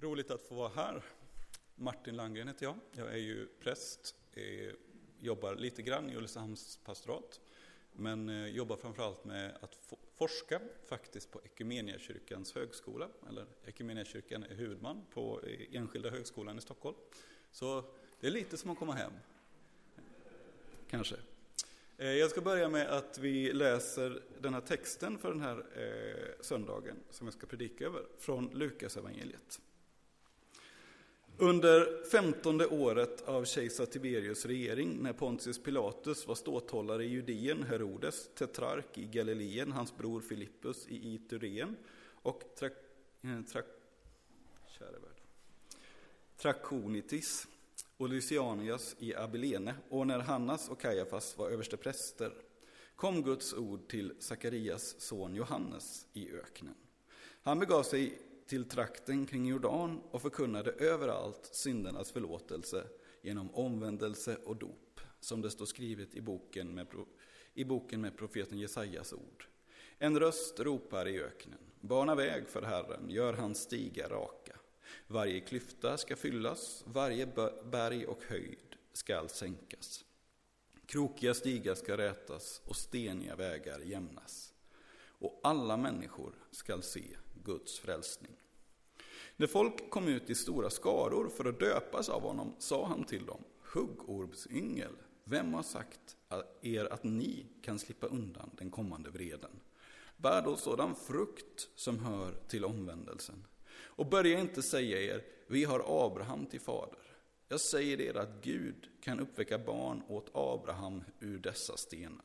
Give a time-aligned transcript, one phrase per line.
[0.00, 1.02] Roligt att få vara här.
[1.74, 2.76] Martin Landgren heter jag.
[2.92, 4.72] Jag är ju präst, eh,
[5.20, 7.40] jobbar lite grann i Ulricehamns pastorat,
[7.92, 15.04] men eh, jobbar framförallt med att forska faktiskt på Equmeniakyrkans högskola, eller Equmeniakyrkan är huvudman
[15.14, 16.96] på eh, Enskilda högskolan i Stockholm.
[17.50, 17.84] Så
[18.20, 19.12] det är lite som att komma hem.
[20.90, 21.16] Kanske.
[21.96, 25.64] Eh, jag ska börja med att vi läser den här texten för den här
[26.40, 29.60] söndagen som jag ska predika över, från Lukas evangeliet.
[31.40, 38.28] Under femtonde året av kejsar Tiberius regering, när Pontius Pilatus var ståthållare i Judeen, Herodes,
[38.34, 41.76] tetrark i Galileen, hans bror Filippus i Itureen
[42.22, 42.70] och tra,
[43.22, 43.60] eh,
[46.36, 47.46] Trakonitis
[47.96, 52.32] och Lysianias i Abilene, och när Hannas och Kajafas var överstepräster,
[52.96, 56.74] kom Guds ord till Sakarias son Johannes i öknen.
[57.42, 62.86] Han begav sig till trakten kring Jordan och förkunnade överallt syndernas förlåtelse
[63.22, 66.86] genom omvändelse och dop, som det står skrivet i boken med,
[67.54, 69.46] i boken med profeten Jesajas ord.
[69.98, 74.56] En röst ropar i öknen, bana väg för Herren, gör hans stigar raka.
[75.06, 77.26] Varje klyfta ska fyllas, varje
[77.64, 80.04] berg och höjd skall sänkas.
[80.86, 84.54] Krokiga stigar ska rätas och steniga vägar jämnas.
[85.20, 87.16] Och alla människor skall se
[87.48, 88.32] Guds frälsning.
[89.36, 93.26] När folk kom ut i stora skaror för att döpas av honom sa han till
[93.26, 94.92] dem, huggormsyngel,
[95.24, 96.16] vem har sagt
[96.62, 99.60] er att ni kan slippa undan den kommande vreden?
[100.16, 103.44] Bär då sådan frukt som hör till omvändelsen.
[103.70, 107.00] Och börja inte säga er, vi har Abraham till fader.
[107.48, 112.24] Jag säger er att Gud kan uppväcka barn åt Abraham ur dessa stenar.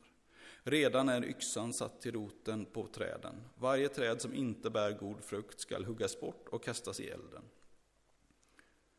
[0.66, 3.34] Redan är yxan satt till roten på träden.
[3.54, 7.42] Varje träd som inte bär god frukt skall huggas bort och kastas i elden.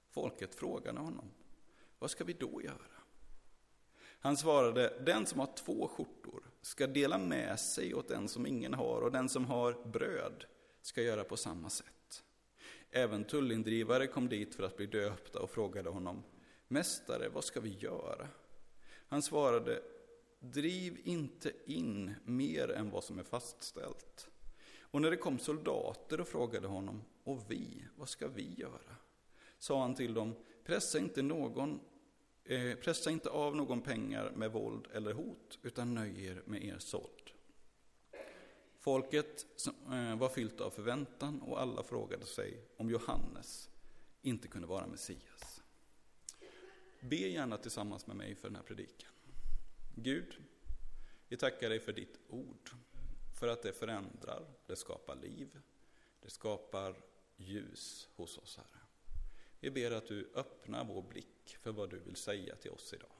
[0.09, 1.31] Folket frågade honom,
[1.99, 2.95] vad ska vi då göra?
[4.19, 8.73] Han svarade, den som har två skjortor ska dela med sig åt den som ingen
[8.73, 10.45] har och den som har bröd
[10.81, 12.23] ska göra på samma sätt.
[12.91, 16.23] Även tullindrivare kom dit för att bli döpta och frågade honom,
[16.67, 18.27] Mästare, vad ska vi göra?
[19.07, 19.81] Han svarade,
[20.53, 24.29] Driv inte in mer än vad som är fastställt.
[24.79, 28.95] Och när det kom soldater och frågade honom, och vi, vad ska vi göra?
[29.59, 31.79] Sa han till dem, pressa inte, någon,
[32.43, 36.79] eh, pressa inte av någon pengar med våld eller hot, utan nöj er med er
[36.79, 37.31] såld.
[38.79, 39.45] Folket
[39.91, 43.69] eh, var fyllt av förväntan och alla frågade sig om Johannes
[44.21, 45.61] inte kunde vara Messias.
[46.99, 49.14] Be gärna tillsammans med mig för den här predikan.
[49.95, 50.37] Gud,
[51.27, 52.69] vi tackar dig för ditt ord,
[53.39, 55.61] för att det förändrar, det skapar liv,
[56.21, 56.95] det skapar
[57.35, 58.81] ljus hos oss, Herre.
[59.59, 63.15] Vi ber att du öppnar vår blick för vad du vill säga till oss idag.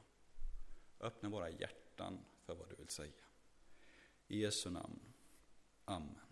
[1.00, 3.26] Öppna våra hjärtan för vad du vill säga.
[4.28, 5.00] I Jesu namn.
[5.86, 6.25] Amen.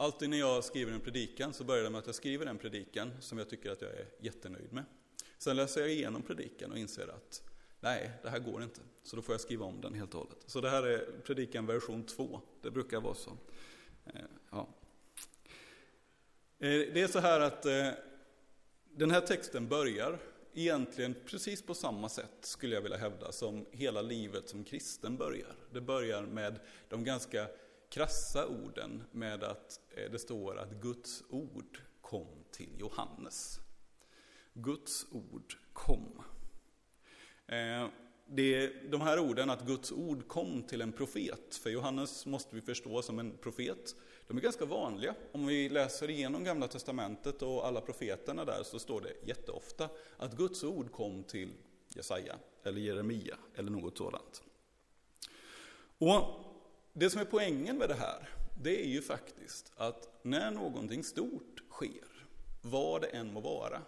[0.00, 3.12] Alltid när jag skriver en predikan så börjar det med att jag skriver en predikan
[3.20, 4.84] som jag tycker att jag är jättenöjd med.
[5.38, 7.42] Sen läser jag igenom predikan och inser att
[7.80, 8.80] nej, det här går inte.
[9.02, 10.38] Så då får jag skriva om den helt och hållet.
[10.46, 12.40] Så det här är predikan version 2.
[12.62, 13.30] Det brukar vara så.
[14.06, 14.68] Eh, ja.
[16.58, 17.88] Eh, det är så här att eh,
[18.90, 20.18] den här texten börjar
[20.54, 25.54] egentligen precis på samma sätt, skulle jag vilja hävda, som hela livet som kristen börjar.
[25.72, 27.46] Det börjar med de ganska
[27.90, 33.60] krassa orden med att eh, det står att Guds ord kom till Johannes.
[34.52, 36.22] Guds ord kom.
[37.46, 37.88] Eh,
[38.26, 42.60] det, de här orden, att Guds ord kom till en profet, för Johannes måste vi
[42.60, 43.94] förstå som en profet,
[44.26, 45.14] de är ganska vanliga.
[45.32, 50.36] Om vi läser igenom Gamla Testamentet och alla profeterna där så står det jätteofta att
[50.36, 51.52] Guds ord kom till
[51.88, 54.42] Jesaja eller Jeremia eller något sådant.
[55.98, 56.49] Och
[56.92, 58.28] det som är poängen med det här,
[58.62, 62.26] det är ju faktiskt att när någonting stort sker,
[62.62, 63.82] vad det än må vara,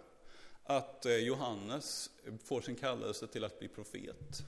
[0.63, 2.09] att eh, Johannes
[2.43, 4.45] får sin kallelse till att bli profet.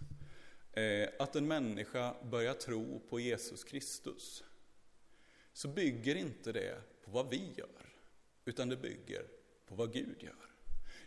[0.72, 4.44] Eh, att en människa börjar tro på Jesus Kristus.
[5.54, 7.94] Så bygger inte det på vad vi gör,
[8.46, 9.25] utan det bygger
[9.66, 10.50] på vad Gud gör.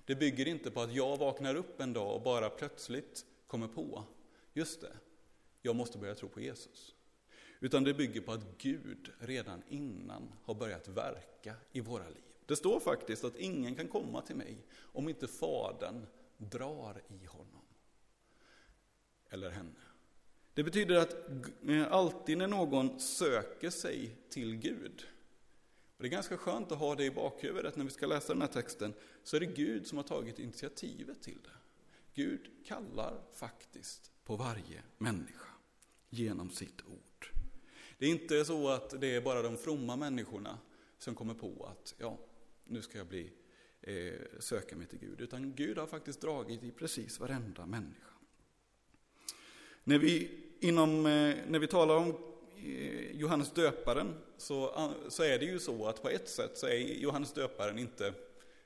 [0.05, 4.05] Det bygger inte på att jag vaknar upp en dag och bara plötsligt kommer på,
[4.53, 4.93] just det,
[5.63, 6.95] jag måste börja tro på Jesus.
[7.61, 12.23] Utan det bygger på att Gud redan innan har börjat verka i våra liv.
[12.47, 16.07] Det står faktiskt att ingen kan komma till mig om inte Fadern
[16.37, 17.63] drar i honom.
[19.31, 19.81] Eller henne.
[20.55, 21.17] Det betyder att
[21.69, 25.07] eh, alltid när någon söker sig till Gud,
[25.97, 28.43] och det är ganska skönt att ha det i bakhuvudet när vi ska läsa den
[28.43, 31.51] här texten, så är det Gud som har tagit initiativet till det.
[32.15, 35.49] Gud kallar faktiskt på varje människa
[36.09, 37.08] genom sitt ord.
[37.99, 40.59] Det är inte så att det är bara de fromma människorna
[40.99, 42.19] som kommer på att ja,
[42.65, 43.33] nu ska jag bli,
[43.81, 48.09] eh, söka mig till Gud, utan Gud har faktiskt dragit i precis varenda människa.
[49.85, 50.31] När vi,
[50.61, 52.09] inom, eh, när vi talar om
[52.57, 56.67] eh, Johannes döparen så, eh, så är det ju så att på ett sätt så
[56.67, 58.15] är Johannes döparen inte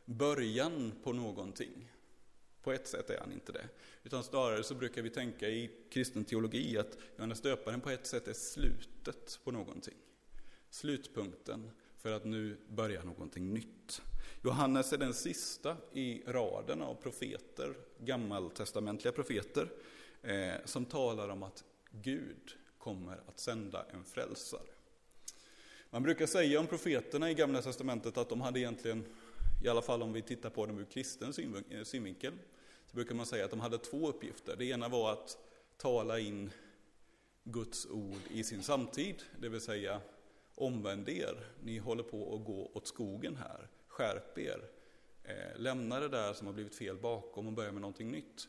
[0.05, 1.93] början på någonting.
[2.63, 3.69] På ett sätt är han inte det.
[4.05, 8.29] Utan snarare så brukar vi tänka i kristen teologi att Johannes döparen på ett sätt
[8.29, 9.95] är slutet på någonting.
[10.71, 14.03] Slutpunkten för att nu börja någonting nytt.
[14.45, 19.69] Johannes är den sista i raden av profeter, gammaltestamentliga profeter,
[20.23, 24.73] eh, som talar om att Gud kommer att sända en frälsare.
[25.91, 29.05] Man brukar säga om profeterna i Gamla Testamentet att de hade egentligen,
[29.63, 31.33] i alla fall om vi tittar på dem ur kristen
[31.71, 32.33] eh, synvinkel,
[32.87, 34.57] så brukar man säga att de hade två uppgifter.
[34.57, 35.39] Det ena var att
[35.77, 36.51] tala in
[37.45, 40.01] Guds ord i sin samtid, det vill säga
[40.55, 44.71] omvänd er, ni håller på att gå åt skogen här, skärp er,
[45.25, 48.49] eh, lämna det där som har blivit fel bakom och börja med någonting nytt.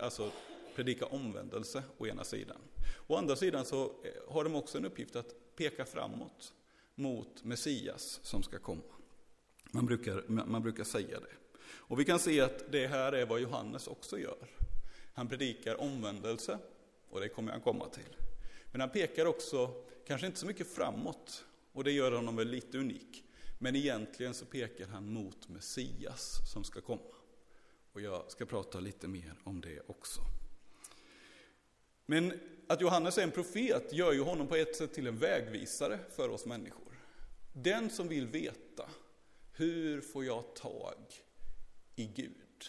[0.00, 0.30] Alltså
[0.74, 2.60] predika omvändelse å ena sidan.
[3.06, 6.52] Å andra sidan så eh, har de också en uppgift att peka framåt
[6.94, 8.82] mot Messias som ska komma.
[9.74, 11.58] Man brukar, man brukar säga det.
[11.66, 14.48] Och vi kan se att det här är vad Johannes också gör.
[15.14, 16.58] Han predikar omvändelse,
[17.08, 18.16] och det kommer han komma till.
[18.72, 22.78] Men han pekar också, kanske inte så mycket framåt, och det gör honom väl lite
[22.78, 23.24] unik.
[23.58, 27.14] Men egentligen så pekar han mot Messias som ska komma.
[27.92, 30.20] Och jag ska prata lite mer om det också.
[32.06, 35.98] Men att Johannes är en profet gör ju honom på ett sätt till en vägvisare
[36.16, 37.00] för oss människor.
[37.52, 38.88] Den som vill veta,
[39.56, 40.96] hur får jag tag
[41.96, 42.64] i Gud?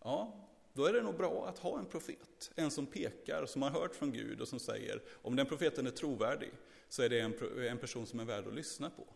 [0.00, 2.50] Ja, då är det nog bra att ha en profet.
[2.54, 5.90] En som pekar, som har hört från Gud och som säger, om den profeten är
[5.90, 6.50] trovärdig,
[6.88, 7.34] så är det en,
[7.68, 9.06] en person som är värd att lyssna på.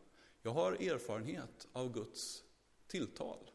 [0.42, 2.44] Jag har erfarenhet av Guds
[2.86, 3.50] tilltal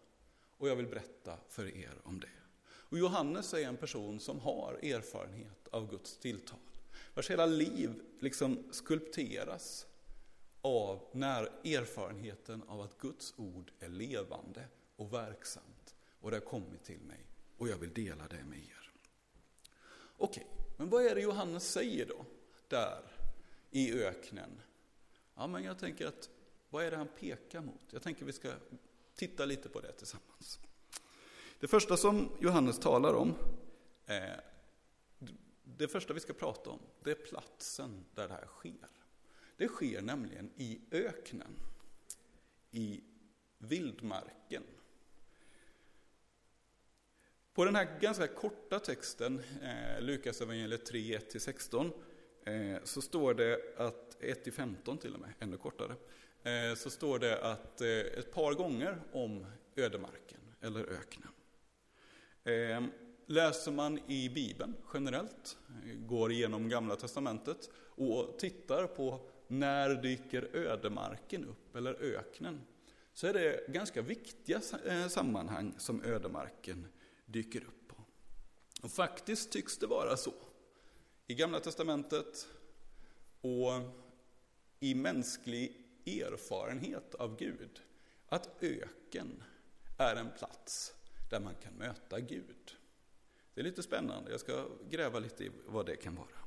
[0.57, 2.29] och jag vill berätta för er om det.
[2.67, 6.59] Och Johannes är en person som har erfarenhet av Guds tilltal.
[7.13, 9.87] Vars hela liv liksom skulpteras
[10.65, 15.95] av när erfarenheten av att Guds ord är levande och verksamt.
[16.19, 17.25] Och det har kommit till mig
[17.57, 18.91] och jag vill dela det med er.
[20.17, 20.47] Okej,
[20.77, 22.25] men vad är det Johannes säger då,
[22.67, 23.01] där
[23.71, 24.61] i öknen?
[25.35, 26.29] Ja, men jag tänker att,
[26.69, 27.83] vad är det han pekar mot?
[27.89, 28.53] Jag tänker vi ska
[29.15, 30.59] titta lite på det tillsammans.
[31.59, 33.35] Det första som Johannes talar om,
[34.05, 34.23] eh,
[35.63, 38.89] det första vi ska prata om, det är platsen där det här sker.
[39.57, 41.59] Det sker nämligen i öknen,
[42.71, 43.03] i
[43.57, 44.63] vildmarken.
[47.53, 51.91] På den här ganska korta texten, eh, Lukas evangeliet 3, 1-16,
[52.45, 55.95] eh, så står det att, 1-15 till och med, ännu kortare,
[56.43, 61.29] eh, så står det att eh, ett par gånger om ödemarken, eller öknen.
[62.43, 62.83] Eh,
[63.25, 70.55] läser man i Bibeln generellt, eh, går igenom Gamla Testamentet och tittar på när dyker
[70.55, 72.61] ödemarken upp, eller öknen,
[73.13, 76.87] så är det ganska viktiga eh, sammanhang som ödemarken
[77.25, 77.95] dyker upp på.
[78.81, 80.33] Och faktiskt tycks det vara så
[81.27, 82.47] i Gamla Testamentet
[83.41, 83.71] och
[84.79, 87.81] i mänsklig erfarenhet av Gud,
[88.27, 89.43] att öken
[89.97, 90.93] är en plats
[91.29, 92.75] där man kan möta Gud.
[93.53, 96.44] Det är lite spännande, jag ska gräva lite i vad det kan vara.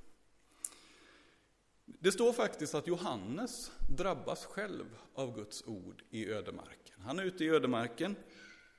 [2.01, 7.01] Det står faktiskt att Johannes drabbas själv av Guds ord i ödemarken.
[7.01, 8.17] Han är ute i ödemarken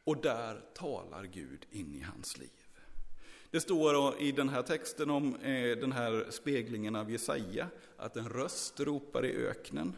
[0.03, 2.49] och där talar Gud in i hans liv.
[3.51, 8.29] Det står i den här texten om eh, den här speglingen av Jesaja, att en
[8.29, 9.93] röst ropar i öknen.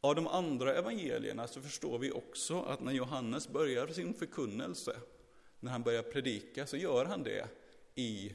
[0.00, 4.96] Av de andra evangelierna så förstår vi också att när Johannes börjar sin förkunnelse,
[5.60, 7.48] när han börjar predika, så gör han det
[7.94, 8.32] i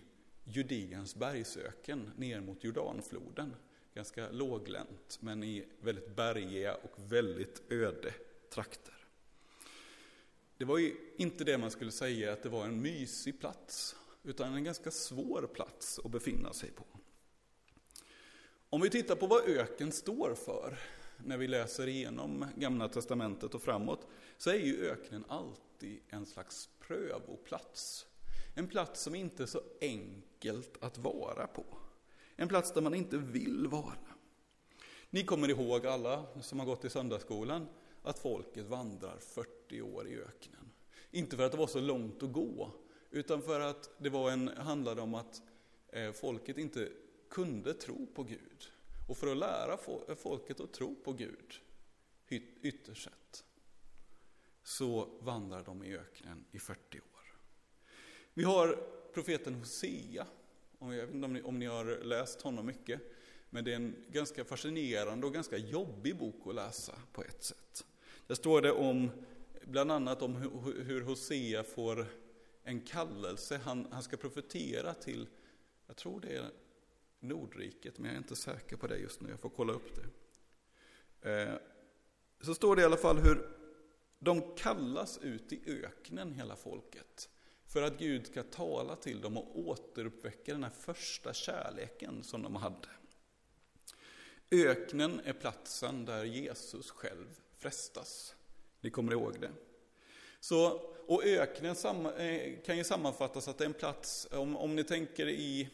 [0.49, 3.55] Judeens bergsöken ner mot Jordanfloden.
[3.93, 8.13] Ganska låglänt, men i väldigt bergiga och väldigt öde
[8.49, 8.93] trakter.
[10.57, 14.53] Det var ju inte det man skulle säga att det var en mysig plats, utan
[14.53, 16.85] en ganska svår plats att befinna sig på.
[18.69, 20.77] Om vi tittar på vad öken står för,
[21.17, 26.69] när vi läser igenom Gamla Testamentet och framåt, så är ju öknen alltid en slags
[26.79, 28.06] prövoplats.
[28.57, 31.65] En plats som inte är så enkelt att vara på.
[32.35, 33.97] En plats där man inte vill vara.
[35.09, 37.67] Ni kommer ihåg alla som har gått i söndagsskolan
[38.01, 40.71] att folket vandrar 40 år i öknen.
[41.11, 42.71] Inte för att det var så långt att gå,
[43.11, 45.41] utan för att det var en, handlade om att
[45.87, 46.89] eh, folket inte
[47.29, 48.71] kunde tro på Gud.
[49.07, 49.77] Och för att lära
[50.15, 51.53] folket att tro på Gud,
[52.61, 53.45] ytterst sett,
[54.63, 57.16] så vandrar de i öknen i 40 år.
[58.37, 58.79] Vi har
[59.13, 60.27] profeten Hosea,
[60.79, 63.01] jag vet inte om ni har läst honom mycket,
[63.49, 67.85] men det är en ganska fascinerande och ganska jobbig bok att läsa på ett sätt.
[68.27, 69.11] Där står det om,
[69.63, 70.35] bland annat om
[70.85, 72.05] hur Hosea får
[72.63, 73.59] en kallelse.
[73.63, 75.27] Han, han ska profetera till,
[75.87, 76.49] jag tror det är
[77.19, 79.29] Nordriket, men jag är inte säker på det just nu.
[79.29, 81.31] Jag får kolla upp det.
[81.31, 81.55] Eh,
[82.41, 83.49] så står det i alla fall hur
[84.19, 87.29] de kallas ut i öknen, hela folket.
[87.67, 92.55] För att Gud ska tala till dem och återuppväcka den här första kärleken som de
[92.55, 92.87] hade.
[94.51, 98.35] Öknen är platsen där Jesus själv frestas.
[98.81, 99.51] Ni kommer ihåg det.
[100.39, 100.67] Så,
[101.07, 101.75] och öknen
[102.17, 105.69] eh, kan ju sammanfattas att det är en plats, om, om ni tänker i,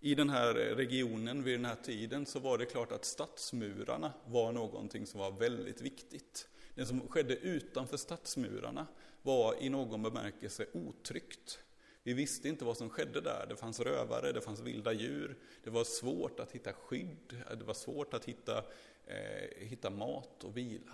[0.00, 4.52] i den här regionen vid den här tiden, så var det klart att stadsmurarna var
[4.52, 6.48] någonting som var väldigt viktigt.
[6.80, 8.86] Det som skedde utanför stadsmurarna
[9.22, 11.58] var i någon bemärkelse otryggt.
[12.02, 13.46] Vi visste inte vad som skedde där.
[13.48, 15.38] Det fanns rövare, det fanns vilda djur.
[15.64, 18.58] Det var svårt att hitta skydd, det var svårt att hitta,
[19.06, 20.92] eh, hitta mat och vila.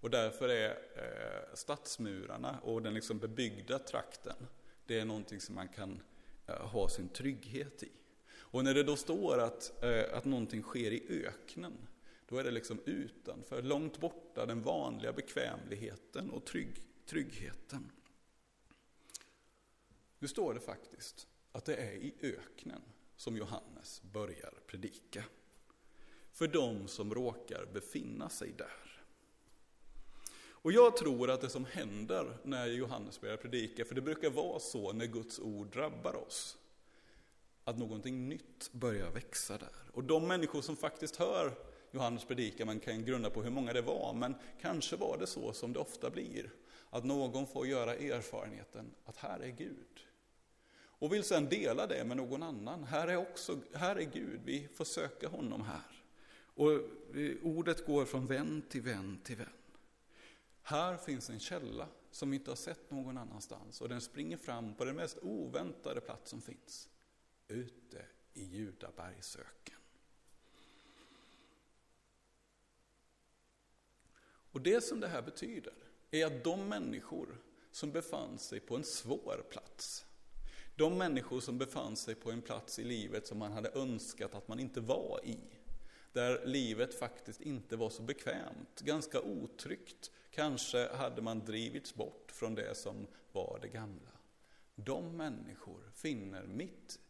[0.00, 4.46] Och därför är eh, stadsmurarna och den liksom bebyggda trakten,
[4.86, 6.02] det är någonting som man kan
[6.46, 7.90] eh, ha sin trygghet i.
[8.38, 11.88] Och när det då står att, eh, att någonting sker i öknen,
[12.30, 17.92] då är det liksom utanför, långt borta, den vanliga bekvämligheten och trygg, tryggheten.
[20.18, 22.82] Nu står det faktiskt att det är i öknen
[23.16, 25.24] som Johannes börjar predika.
[26.32, 29.02] För de som råkar befinna sig där.
[30.62, 34.60] Och jag tror att det som händer när Johannes börjar predika, för det brukar vara
[34.60, 36.58] så när Guds ord drabbar oss,
[37.64, 39.90] att någonting nytt börjar växa där.
[39.92, 43.82] Och de människor som faktiskt hör Johannes predikan, man kan grunda på hur många det
[43.82, 46.50] var, men kanske var det så som det ofta blir,
[46.90, 50.06] att någon får göra erfarenheten att här är Gud.
[50.72, 52.84] Och vill sedan dela det med någon annan.
[52.84, 56.04] Här är, också, här är Gud, vi får söka honom här.
[56.54, 56.80] Och
[57.42, 59.48] ordet går från vän till vän till vän.
[60.62, 64.74] Här finns en källa som vi inte har sett någon annanstans och den springer fram
[64.74, 66.88] på den mest oväntade plats som finns.
[67.48, 68.04] Ute
[68.34, 69.79] i Judabergsöken.
[74.52, 75.74] Och det som det här betyder
[76.10, 77.36] är att de människor
[77.70, 80.06] som befann sig på en svår plats,
[80.76, 84.48] de människor som befann sig på en plats i livet som man hade önskat att
[84.48, 85.38] man inte var i,
[86.12, 92.54] där livet faktiskt inte var så bekvämt, ganska otryggt, kanske hade man drivits bort från
[92.54, 94.10] det som var det gamla.
[94.74, 97.00] De människor finner mitt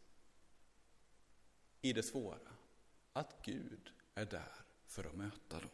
[1.81, 2.51] i det svåra
[3.13, 4.51] att Gud är där
[4.85, 5.69] för att möta dem.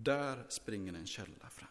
[0.00, 1.68] Där springer en källa fram.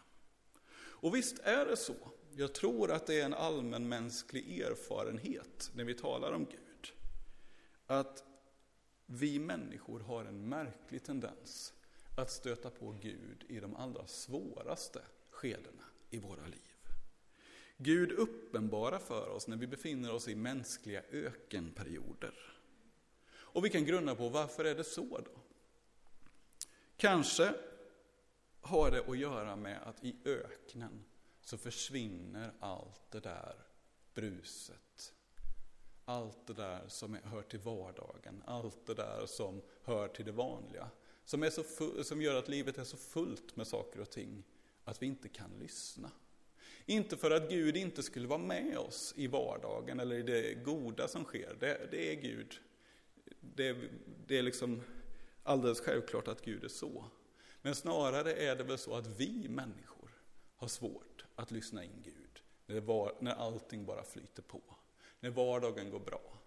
[0.78, 1.96] Och visst är det så.
[2.36, 6.92] Jag tror att det är en allmänmänsklig erfarenhet när vi talar om Gud.
[7.86, 8.24] Att
[9.06, 11.72] vi människor har en märklig tendens
[12.16, 16.88] att stöta på Gud i de allra svåraste skedena i våra liv.
[17.76, 22.34] Gud uppenbarar för oss när vi befinner oss i mänskliga ökenperioder.
[23.30, 25.40] Och vi kan grunna på varför är det så då?
[26.96, 27.54] Kanske
[28.68, 31.04] har det att göra med att i öknen
[31.40, 33.54] så försvinner allt det där
[34.14, 35.14] bruset.
[36.04, 40.90] Allt det där som hör till vardagen, allt det där som hör till det vanliga.
[41.24, 44.44] Som, är så full, som gör att livet är så fullt med saker och ting
[44.84, 46.10] att vi inte kan lyssna.
[46.86, 51.08] Inte för att Gud inte skulle vara med oss i vardagen eller i det goda
[51.08, 52.60] som sker, det, det är Gud.
[53.40, 53.76] Det,
[54.26, 54.82] det är liksom
[55.42, 57.04] alldeles självklart att Gud är så.
[57.62, 60.10] Men snarare är det väl så att vi människor
[60.56, 64.62] har svårt att lyssna in Gud när, var, när allting bara flyter på.
[65.20, 66.38] När vardagen går bra.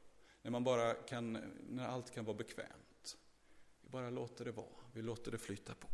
[0.41, 1.33] När, man bara kan,
[1.69, 3.17] när allt kan vara bekvämt.
[3.81, 5.87] Vi bara låter det vara, vi låter det flyta på.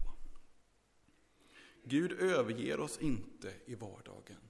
[1.83, 4.49] Gud överger oss inte i vardagen.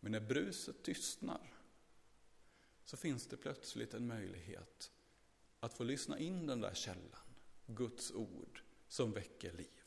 [0.00, 1.52] Men när bruset tystnar
[2.84, 4.92] så finns det plötsligt en möjlighet
[5.60, 7.34] att få lyssna in den där källan,
[7.66, 9.82] Guds ord, som väcker liv.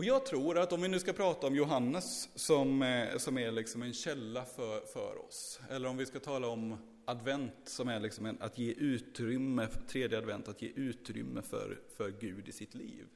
[0.00, 3.50] Och jag tror att om vi nu ska prata om Johannes som, eh, som är
[3.50, 8.00] liksom en källa för, för oss, eller om vi ska tala om advent som är
[8.00, 12.74] liksom en, att ge utrymme, tredje advent, att ge utrymme för, för Gud i sitt
[12.74, 13.06] liv.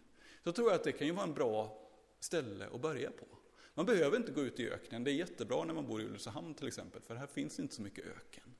[0.44, 1.88] Så tror jag att det kan ju vara en bra
[2.20, 3.26] ställe att börja på.
[3.74, 6.54] Man behöver inte gå ut i öknen, det är jättebra när man bor i Ulricehamn
[6.54, 8.54] till exempel, för här finns inte så mycket öken.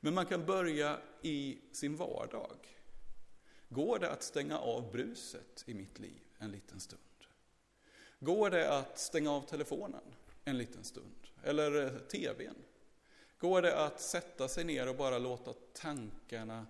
[0.00, 2.56] Men man kan börja i sin vardag.
[3.68, 7.02] Går det att stänga av bruset i mitt liv en liten stund?
[8.24, 10.02] Går det att stänga av telefonen
[10.44, 11.26] en liten stund?
[11.42, 12.54] Eller eh, tvn?
[13.38, 16.66] Går det att sätta sig ner och bara låta tankarna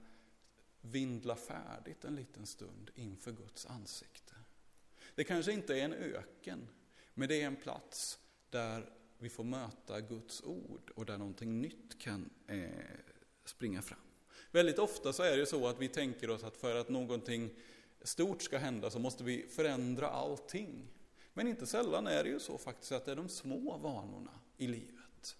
[0.80, 4.34] vindla färdigt en liten stund inför Guds ansikte?
[5.14, 6.68] Det kanske inte är en öken,
[7.14, 8.18] men det är en plats
[8.50, 12.68] där vi får möta Guds ord och där någonting nytt kan eh,
[13.44, 13.99] springa fram.
[14.50, 17.50] Väldigt ofta så är det så att vi tänker oss att för att någonting
[18.02, 20.88] stort ska hända så måste vi förändra allting.
[21.34, 24.66] Men inte sällan är det ju så faktiskt att det är de små vanorna i
[24.66, 25.36] livet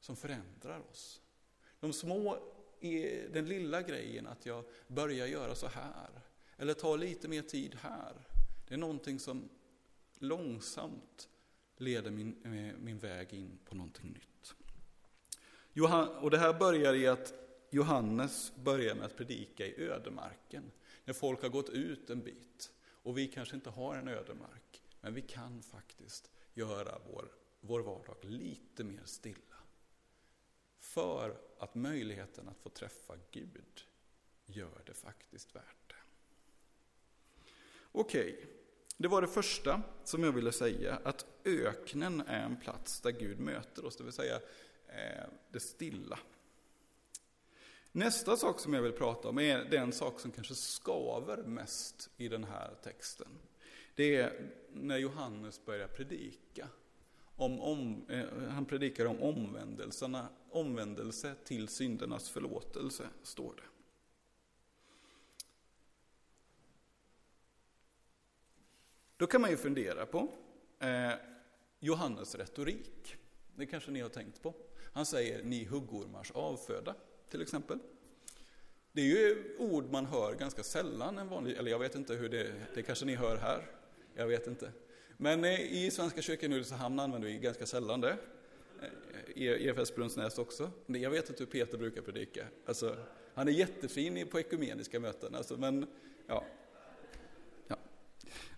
[0.00, 1.20] som förändrar oss.
[1.80, 2.38] De små,
[3.32, 6.10] den lilla grejen att jag börjar göra så här,
[6.56, 8.26] eller tar lite mer tid här.
[8.68, 9.48] Det är någonting som
[10.18, 11.28] långsamt
[11.76, 14.54] leder min, eh, min väg in på någonting nytt.
[16.20, 17.34] Och det här börjar i att
[17.70, 20.70] Johannes börjar med att predika i ödemarken.
[21.04, 24.81] När folk har gått ut en bit och vi kanske inte har en ödemark.
[25.04, 27.28] Men vi kan faktiskt göra vår,
[27.60, 29.56] vår vardag lite mer stilla.
[30.78, 33.82] För att möjligheten att få träffa Gud
[34.46, 35.94] gör det faktiskt värt det.
[37.92, 38.46] Okej, okay.
[38.96, 43.40] det var det första som jag ville säga, att öknen är en plats där Gud
[43.40, 44.40] möter oss, det vill säga
[44.86, 46.18] eh, det stilla.
[47.92, 52.28] Nästa sak som jag vill prata om är den sak som kanske skaver mest i
[52.28, 53.38] den här texten.
[53.94, 56.68] Det är när Johannes börjar predika.
[57.36, 63.62] Om, om, eh, han predikar om omvändelserna, omvändelse till syndernas förlåtelse, står det.
[69.16, 70.28] Då kan man ju fundera på
[70.78, 71.12] eh,
[71.80, 73.16] Johannes retorik.
[73.56, 74.54] Det kanske ni har tänkt på.
[74.92, 76.94] Han säger ni huggormars avföda,
[77.28, 77.78] till exempel.
[78.92, 82.28] Det är ju ord man hör ganska sällan en vanlig, eller jag vet inte hur
[82.28, 83.81] det, det kanske ni hör här.
[84.14, 84.72] Jag vet inte.
[85.16, 88.16] Men eh, i Svenska kyrkan i Ulricehamn använder vi ganska sällan det.
[88.82, 90.70] Eh, I EFS Brunnsnäs också.
[90.86, 92.46] Jag vet inte hur Peter brukar predika.
[92.66, 92.96] Alltså,
[93.34, 95.86] han är jättefin på ekumeniska möten, alltså, men
[96.26, 96.44] ja.
[97.68, 97.76] ja.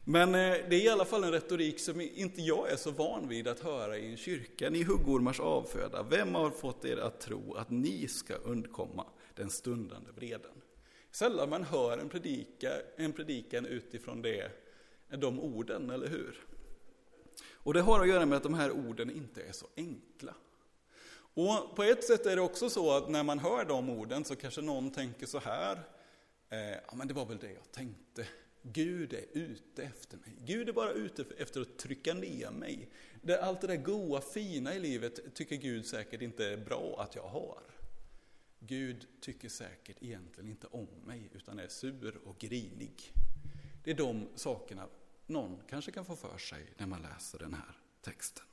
[0.04, 3.28] Men eh, det är i alla fall en retorik som inte jag är så van
[3.28, 4.70] vid att höra i en kyrka.
[4.70, 10.10] Ni huggormars avföda, vem har fått er att tro att ni ska undkomma den stundande
[10.16, 10.62] vreden?
[11.10, 14.50] Sällan man hör en, predika, en predikan utifrån det
[15.16, 16.46] de orden, eller hur?
[17.52, 20.34] Och det har att göra med att de här orden inte är så enkla.
[21.34, 24.36] Och på ett sätt är det också så att när man hör de orden så
[24.36, 25.78] kanske någon tänker så här,
[26.50, 28.26] eh, ja men det var väl det jag tänkte.
[28.62, 30.36] Gud är ute efter mig.
[30.38, 32.88] Gud är bara ute efter att trycka ner mig.
[33.22, 37.14] Det, allt det där goa, fina i livet tycker Gud säkert inte är bra att
[37.14, 37.62] jag har.
[38.58, 43.12] Gud tycker säkert egentligen inte om mig, utan är sur och grinig.
[43.84, 44.86] Det är de sakerna
[45.26, 48.44] någon kanske kan få för sig när man läser den här texten.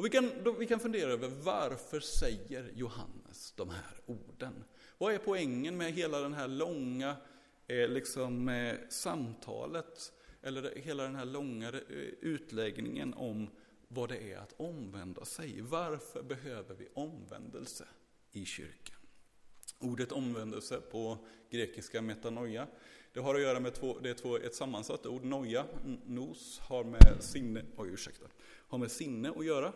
[0.00, 4.64] Och vi, kan, då, vi kan fundera över varför säger Johannes de här orden?
[4.98, 7.16] Vad är poängen med hela den här långa
[7.66, 11.80] eh, liksom, eh, samtalet, eller hela den här långa eh,
[12.20, 13.50] utläggningen om
[13.88, 15.60] vad det är att omvända sig?
[15.60, 17.84] Varför behöver vi omvändelse
[18.32, 18.96] i kyrkan?
[19.78, 22.66] Ordet omvändelse på grekiska metanoia
[23.12, 25.66] det har att göra med två, det är två, ett sammansatt ord, noja,
[26.06, 29.72] nos, har med sinne, oj ursäkta, har med sinne att göra.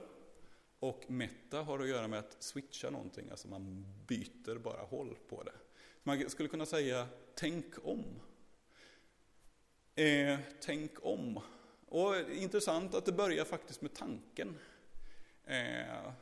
[0.79, 5.43] Och metta har att göra med att switcha någonting, alltså man byter bara håll på
[5.43, 5.53] det.
[6.03, 8.05] Man skulle kunna säga, tänk om.
[9.95, 11.41] Eh, tänk om.
[11.87, 14.59] Och intressant att det börjar faktiskt med tanken.
[15.45, 16.13] Eh,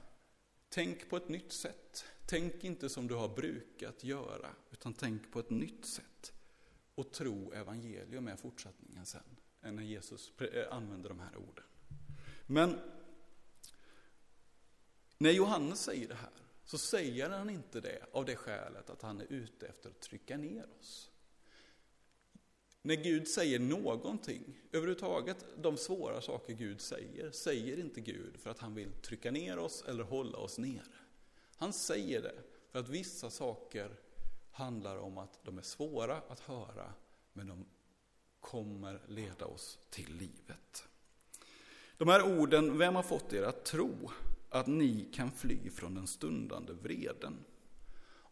[0.69, 2.05] tänk på ett nytt sätt.
[2.27, 6.12] Tänk inte som du har brukat göra, utan tänk på ett nytt sätt
[6.95, 11.65] och tro evangelium är fortsättningen sen, när Jesus eh, använder de här orden.
[12.47, 12.79] Men
[15.19, 16.31] när Johannes säger det här,
[16.65, 20.37] så säger han inte det av det skälet att han är ute efter att trycka
[20.37, 21.11] ner oss.
[22.83, 28.59] När Gud säger någonting, överhuvudtaget de svåra saker Gud säger, säger inte Gud för att
[28.59, 30.97] han vill trycka ner oss eller hålla oss nere.
[31.57, 33.97] Han säger det för att vissa saker
[34.53, 36.93] handlar om att de är svåra att höra,
[37.33, 37.65] men de
[38.41, 40.89] kommer leda oss till livet.
[41.97, 44.11] De här orden, vem har fått er att tro
[44.51, 47.45] att ni kan fly från den stundande vreden?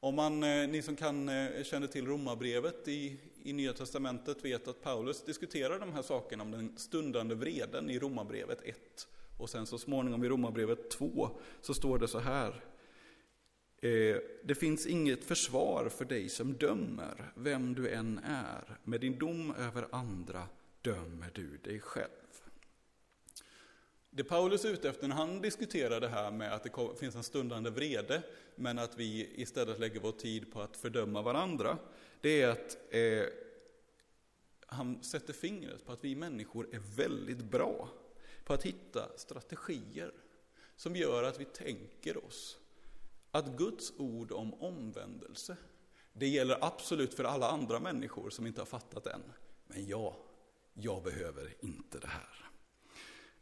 [0.03, 4.69] Om man, eh, ni som kan, eh, känner till romabrevet i, i Nya Testamentet vet
[4.69, 9.09] att Paulus diskuterar de här sakerna om den stundande vreden i romabrevet 1.
[9.39, 11.31] Och sen så småningom i romabrevet 2
[11.61, 12.65] så står det så här.
[13.81, 18.79] Eh, det finns inget försvar för dig som dömer, vem du än är.
[18.85, 20.49] Med din dom över andra
[20.83, 22.11] dömer du dig själv.
[24.11, 27.23] Det Paulus är ute efter när han diskuterar det här med att det finns en
[27.23, 28.23] stundande vrede,
[28.55, 31.79] men att vi istället lägger vår tid på att fördöma varandra,
[32.21, 33.25] det är att eh,
[34.66, 37.88] han sätter fingret på att vi människor är väldigt bra
[38.45, 40.12] på att hitta strategier
[40.77, 42.60] som gör att vi tänker oss
[43.31, 45.57] att Guds ord om omvändelse,
[46.12, 49.23] det gäller absolut för alla andra människor som inte har fattat än.
[49.66, 50.14] Men jag,
[50.75, 52.51] jag behöver inte det här.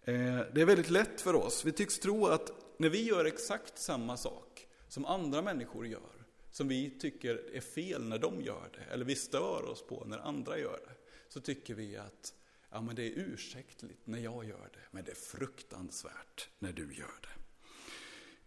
[0.03, 1.65] Eh, det är väldigt lätt för oss.
[1.65, 6.69] Vi tycks tro att när vi gör exakt samma sak som andra människor gör, som
[6.69, 10.59] vi tycker är fel när de gör det, eller vi stör oss på när andra
[10.59, 10.95] gör det,
[11.29, 12.35] så tycker vi att
[12.71, 16.95] ja, men det är ursäktligt när jag gör det, men det är fruktansvärt när du
[16.95, 17.38] gör det.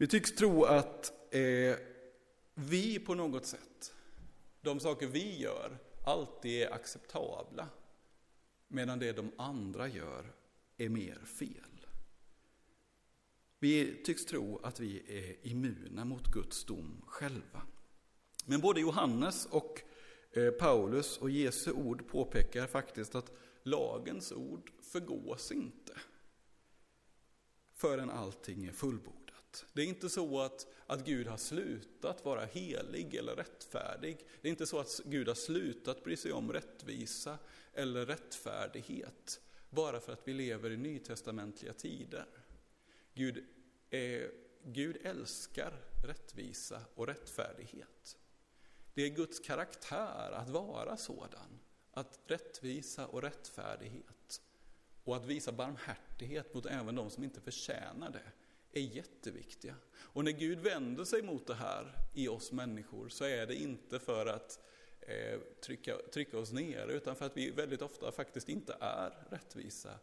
[0.02, 1.76] Vi tycks tro att eh,
[2.54, 3.94] vi på något sätt,
[4.62, 7.70] de saker vi gör, alltid är acceptabla,
[8.68, 10.34] medan det de andra gör
[10.78, 11.86] är mer fel.
[13.60, 17.62] Vi tycks tro att vi är immuna mot Guds dom själva.
[18.46, 19.82] Men både Johannes och
[20.32, 23.32] eh, Paulus och Jesu ord påpekar faktiskt att
[23.64, 25.94] lagens ord förgås inte
[27.74, 29.21] förrän allting är fullbordat.
[29.74, 34.26] Det är inte så att, att Gud har slutat vara helig eller rättfärdig.
[34.42, 37.38] Det är inte så att Gud har slutat bry sig om rättvisa
[37.74, 39.40] eller rättfärdighet
[39.72, 42.26] bara för att vi lever i nytestamentliga tider.
[43.14, 43.46] Gud,
[43.90, 44.32] är,
[44.64, 48.18] Gud älskar rättvisa och rättfärdighet.
[48.94, 51.60] Det är Guds karaktär att vara sådan,
[51.92, 54.42] att rättvisa och rättfärdighet
[55.04, 58.32] och att visa barmhärtighet mot även de som inte förtjänar det
[58.74, 59.76] är jätteviktiga.
[59.94, 64.00] Och när Gud vänder sig mot det här i oss människor så är det inte
[64.00, 64.60] för att
[65.02, 70.00] Eh, trycka, trycka oss ner, utan för att vi väldigt ofta faktiskt inte är rättvisa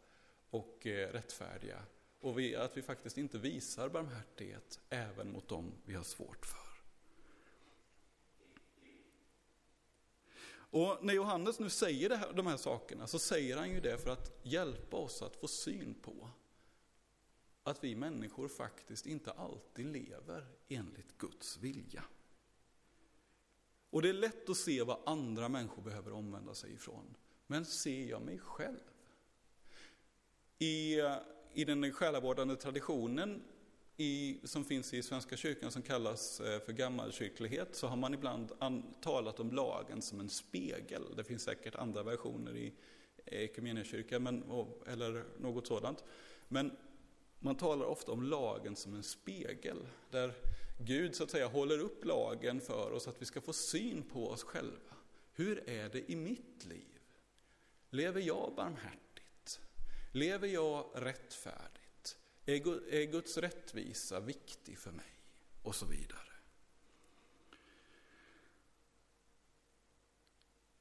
[0.51, 1.83] och eh, rättfärdiga.
[2.21, 6.69] Och vi, att vi faktiskt inte visar barmhärtighet även mot dem vi har svårt för.
[10.71, 14.11] Och när Johannes nu säger här, de här sakerna så säger han ju det för
[14.11, 16.31] att hjälpa oss att få syn på
[17.69, 22.05] att vi människor faktiskt inte alltid lever enligt Guds vilja.
[23.91, 27.15] Och det är lätt att se vad andra människor behöver omvända sig ifrån.
[27.47, 28.81] Men ser jag mig själv?
[30.59, 30.97] I,
[31.53, 33.43] i den själavårdande traditionen
[33.97, 38.53] i, som finns i Svenska kyrkan som kallas eh, för gammalkyrklighet så har man ibland
[38.59, 41.03] an, talat om lagen som en spegel.
[41.17, 42.73] Det finns säkert andra versioner i
[43.25, 44.43] eh, Equmeniakyrkan
[44.87, 46.05] eller något sådant.
[46.49, 46.77] Men
[47.39, 50.35] man talar ofta om lagen som en spegel, där
[50.79, 54.31] Gud så att säga håller upp lagen för oss att vi ska få syn på
[54.31, 54.95] oss själva.
[55.33, 56.99] Hur är det i mitt liv?
[57.91, 59.61] Lever jag barmhärtigt?
[60.13, 62.19] Lever jag rättfärdigt?
[62.47, 65.21] Är Guds rättvisa viktig för mig?
[65.63, 66.21] Och så vidare.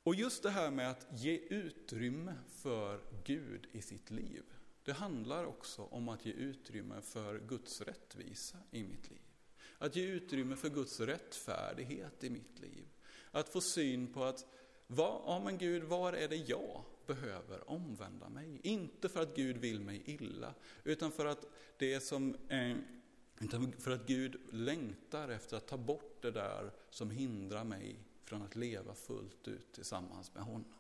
[0.04, 4.44] Och just det här med att ge utrymme för Gud i sitt liv.
[4.88, 9.22] Det handlar också om att ge utrymme för Guds rättvisa i mitt liv.
[9.78, 12.88] Att ge utrymme för Guds rättfärdighet i mitt liv.
[13.32, 14.46] Att få syn på att,
[14.88, 18.60] vad, ja men Gud, var är det jag behöver omvända mig?
[18.64, 21.46] Inte för att Gud vill mig illa, utan för att
[21.78, 22.78] det som eh,
[23.78, 28.56] för att Gud längtar efter att ta bort det där som hindrar mig från att
[28.56, 30.74] leva fullt ut tillsammans med honom.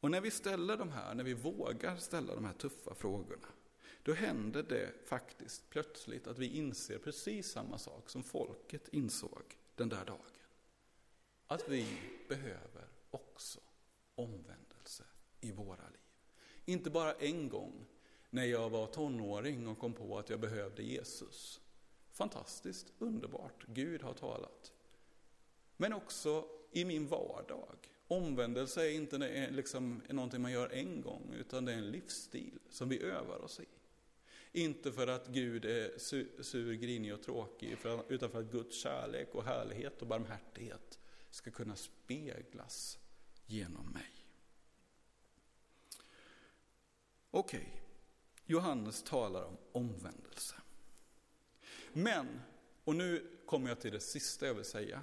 [0.00, 3.48] Och när vi ställer de här, när vi vågar ställa de här tuffa frågorna,
[4.02, 9.88] då händer det faktiskt plötsligt att vi inser precis samma sak som folket insåg den
[9.88, 10.20] där dagen.
[11.46, 11.86] Att vi
[12.28, 13.60] behöver också
[14.14, 15.04] omvändelse
[15.40, 16.00] i våra liv.
[16.64, 17.86] Inte bara en gång
[18.30, 21.60] när jag var tonåring och kom på att jag behövde Jesus.
[22.10, 24.72] Fantastiskt, underbart, Gud har talat.
[25.76, 27.76] Men också i min vardag.
[28.08, 32.88] Omvändelse är inte liksom någonting man gör en gång, utan det är en livsstil som
[32.88, 33.66] vi övar oss i.
[34.52, 35.98] Inte för att Gud är
[36.42, 40.98] sur, grinig och tråkig, utan för att Guds kärlek och härlighet och barmhärtighet
[41.30, 42.98] ska kunna speglas
[43.46, 44.10] genom mig.
[47.30, 47.80] Okej, okay.
[48.46, 50.54] Johannes talar om omvändelse.
[51.92, 52.40] Men,
[52.84, 55.02] och nu kommer jag till det sista jag vill säga.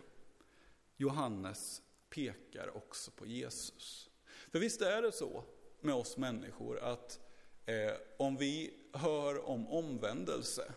[0.98, 1.82] Johannes
[2.16, 4.10] pekar också på Jesus.
[4.52, 5.44] För visst är det så
[5.82, 7.20] med oss människor att
[7.66, 10.74] eh, om vi hör om omvändelse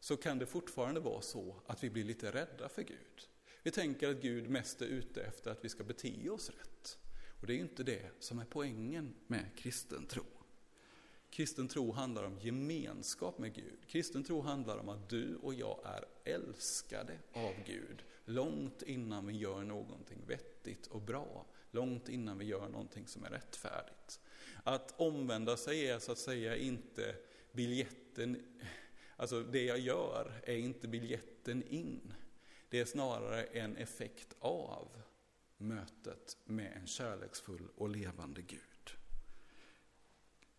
[0.00, 3.28] så kan det fortfarande vara så att vi blir lite rädda för Gud.
[3.62, 6.98] Vi tänker att Gud mest är ute efter att vi ska bete oss rätt.
[7.40, 10.24] Och det är ju inte det som är poängen med kristen tro.
[11.30, 13.78] Kristen tro handlar om gemenskap med Gud.
[13.86, 19.36] Kristen tro handlar om att du och jag är älskade av Gud långt innan vi
[19.36, 21.46] gör någonting vettigt och bra.
[21.70, 24.20] Långt innan vi gör någonting som är rättfärdigt.
[24.64, 27.16] Att omvända sig är så att säga inte
[27.52, 28.42] biljetten,
[29.16, 32.14] alltså det jag gör är inte biljetten in.
[32.68, 35.02] Det är snarare en effekt av
[35.56, 38.60] mötet med en kärleksfull och levande Gud.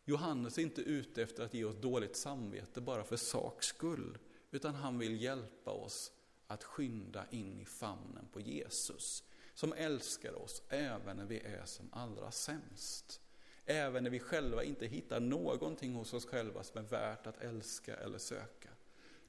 [0.06, 4.18] Johannes är inte ute efter att ge oss dåligt samvete bara för saks skull,
[4.52, 6.12] utan han vill hjälpa oss
[6.52, 11.90] att skynda in i famnen på Jesus, som älskar oss även när vi är som
[11.94, 13.22] allra sämst.
[13.66, 17.96] Även när vi själva inte hittar någonting hos oss själva som är värt att älska
[17.96, 18.70] eller söka.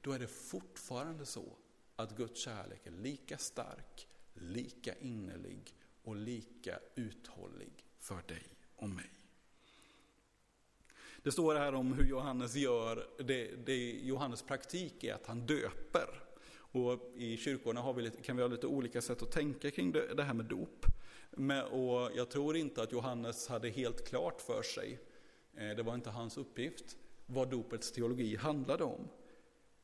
[0.01, 1.57] Då är det fortfarande så
[1.95, 8.43] att Guds kärlek är lika stark, lika innerlig och lika uthållig för dig
[8.75, 9.09] och mig.
[11.23, 16.23] Det står här om hur Johannes gör, det, det Johannes praktik är att han döper.
[16.73, 19.91] Och I kyrkorna har vi lite, kan vi ha lite olika sätt att tänka kring
[19.91, 20.85] det, det här med dop.
[21.31, 24.99] Men, och jag tror inte att Johannes hade helt klart för sig,
[25.53, 29.07] eh, det var inte hans uppgift, vad dopets teologi handlade om.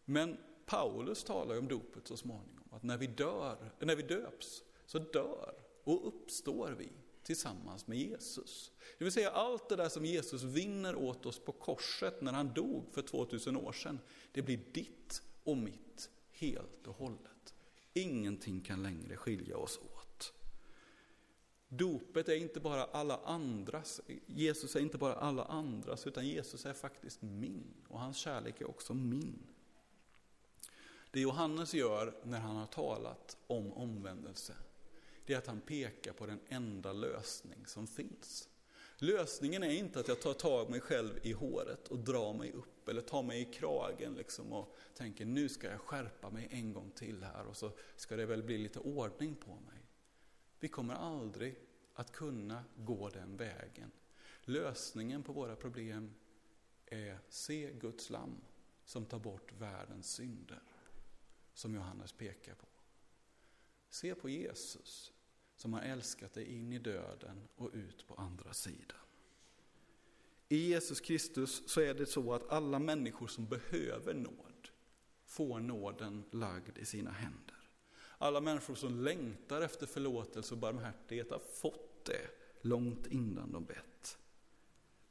[0.06, 4.64] Men Paulus talar ju om dopet så småningom, att när vi, dör, när vi döps
[4.86, 6.90] så dör och uppstår vi
[7.24, 8.72] tillsammans med Jesus.
[8.98, 12.54] Det vill säga allt det där som Jesus vinner åt oss på korset när han
[12.54, 14.00] dog för 2000 år sedan,
[14.32, 17.54] det blir ditt och mitt helt och hållet.
[17.94, 20.34] Ingenting kan längre skilja oss åt.
[21.68, 26.74] Dopet är inte bara alla andras, Jesus är inte bara alla andras, utan Jesus är
[26.74, 27.86] faktiskt min.
[27.88, 29.48] Och hans kärlek är också min.
[31.12, 34.56] Det Johannes gör när han har talat om omvändelse,
[35.26, 38.50] det är att han pekar på den enda lösning som finns.
[39.02, 42.90] Lösningen är inte att jag tar tag mig själv i håret och drar mig upp
[42.90, 46.92] eller tar mig i kragen liksom och tänker nu ska jag skärpa mig en gång
[46.92, 49.86] till här och så ska det väl bli lite ordning på mig.
[50.60, 51.60] Vi kommer aldrig
[51.94, 53.92] att kunna gå den vägen.
[54.42, 56.14] Lösningen på våra problem
[56.86, 58.42] är se Guds lam
[58.86, 60.62] som tar bort världens synder,
[61.54, 62.68] som Johannes pekar på.
[63.90, 65.14] Se på Jesus
[65.62, 68.98] som har älskat dig in i döden och ut på andra sidan.
[70.50, 74.70] I Jesus Kristus så är det så att alla människor som behöver nåd
[75.26, 77.58] får nåden lagd i sina händer.
[78.18, 82.28] Alla människor som längtar efter förlåtelse och barmhärtighet har fått det
[82.62, 84.18] långt innan de bett.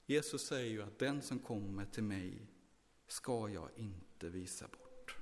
[0.07, 2.47] Jesus säger ju att den som kommer till mig
[3.07, 5.17] ska jag inte visa bort.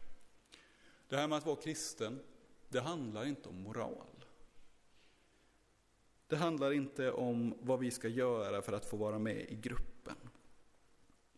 [1.08, 2.20] Det här med att vara kristen,
[2.68, 4.15] det handlar inte om moral.
[6.28, 10.16] Det handlar inte om vad vi ska göra för att få vara med i gruppen.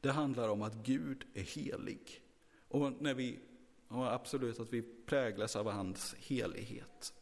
[0.01, 2.22] Det handlar om att Gud är helig.
[2.68, 3.38] Och, när vi,
[3.88, 7.14] och absolut att vi präglas av hans helighet.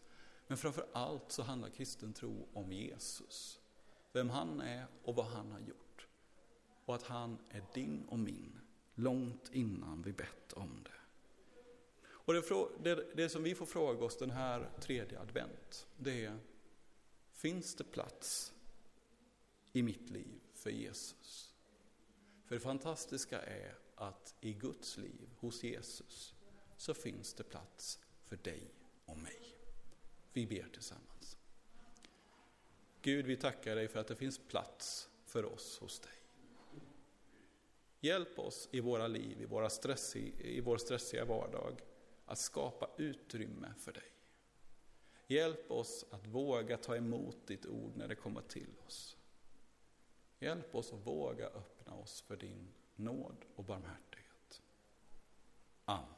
[0.46, 3.60] Men framför allt så handlar kristen tro om Jesus.
[4.12, 6.06] Vem han är och vad han har gjort.
[6.84, 8.60] Och att han är din och min,
[8.94, 10.90] långt innan vi bett om det.
[12.08, 12.42] Och det,
[12.82, 16.38] det, det som vi får fråga oss den här tredje advent, det är
[17.36, 18.54] Finns det plats
[19.72, 21.54] i mitt liv för Jesus?
[22.44, 26.34] För det fantastiska är att i Guds liv, hos Jesus,
[26.76, 29.56] så finns det plats för dig och mig.
[30.32, 31.38] Vi ber tillsammans.
[33.02, 36.12] Gud, vi tackar dig för att det finns plats för oss hos dig.
[38.00, 41.80] Hjälp oss i våra liv, i, våra stress, i vår stressiga vardag,
[42.26, 44.15] att skapa utrymme för dig.
[45.26, 49.16] Hjälp oss att våga ta emot ditt ord när det kommer till oss.
[50.38, 54.62] Hjälp oss att våga öppna oss för din nåd och barmhärtighet.
[55.84, 56.15] Amen.